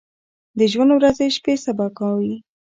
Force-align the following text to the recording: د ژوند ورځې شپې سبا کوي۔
د 0.57 0.59
ژوند 0.71 0.91
ورځې 0.93 1.25
شپې 1.35 1.53
سبا 1.65 1.87
کوي۔ 1.97 2.33